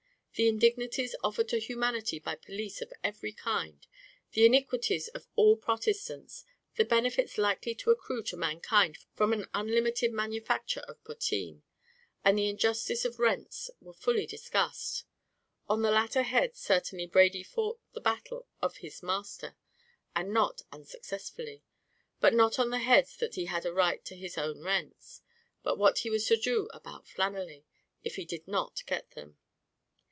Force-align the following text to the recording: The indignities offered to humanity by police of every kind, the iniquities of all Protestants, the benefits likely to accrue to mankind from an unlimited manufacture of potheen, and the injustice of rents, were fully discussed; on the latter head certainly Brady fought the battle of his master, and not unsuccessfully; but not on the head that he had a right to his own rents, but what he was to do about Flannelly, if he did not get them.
The 0.35 0.47
indignities 0.47 1.13
offered 1.23 1.49
to 1.49 1.59
humanity 1.59 2.17
by 2.17 2.33
police 2.35 2.81
of 2.81 2.91
every 3.03 3.31
kind, 3.33 3.85
the 4.31 4.45
iniquities 4.45 5.07
of 5.09 5.27
all 5.35 5.55
Protestants, 5.57 6.45
the 6.77 6.85
benefits 6.85 7.37
likely 7.37 7.75
to 7.75 7.91
accrue 7.91 8.23
to 8.23 8.37
mankind 8.37 8.97
from 9.13 9.33
an 9.33 9.45
unlimited 9.53 10.13
manufacture 10.13 10.79
of 10.87 11.03
potheen, 11.03 11.61
and 12.23 12.37
the 12.39 12.47
injustice 12.47 13.03
of 13.05 13.19
rents, 13.19 13.69
were 13.81 13.93
fully 13.93 14.25
discussed; 14.25 15.03
on 15.67 15.81
the 15.83 15.91
latter 15.91 16.23
head 16.23 16.55
certainly 16.55 17.05
Brady 17.05 17.43
fought 17.43 17.79
the 17.91 18.01
battle 18.01 18.47
of 18.63 18.77
his 18.77 19.03
master, 19.03 19.57
and 20.15 20.33
not 20.33 20.61
unsuccessfully; 20.71 21.61
but 22.19 22.33
not 22.33 22.57
on 22.57 22.71
the 22.71 22.79
head 22.79 23.07
that 23.19 23.35
he 23.35 23.45
had 23.45 23.65
a 23.65 23.73
right 23.73 24.03
to 24.05 24.15
his 24.15 24.39
own 24.39 24.63
rents, 24.63 25.21
but 25.61 25.77
what 25.77 25.99
he 25.99 26.09
was 26.09 26.25
to 26.27 26.37
do 26.37 26.67
about 26.73 27.05
Flannelly, 27.05 27.65
if 28.03 28.15
he 28.15 28.25
did 28.25 28.47
not 28.47 28.81
get 28.87 29.11
them. 29.11 29.37